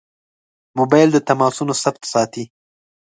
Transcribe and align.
موبایل 0.77 1.09
د 1.13 1.17
تماسونو 1.29 1.73
ثبت 1.83 2.03
ساتي. 2.13 2.43